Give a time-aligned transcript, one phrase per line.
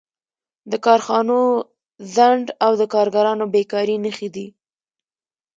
[0.71, 1.37] د کارخانو
[2.15, 4.47] ځنډ او د کارګرانو بېکاري نښې دي